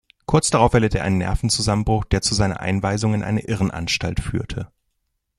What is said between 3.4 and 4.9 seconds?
Irrenanstalt führte.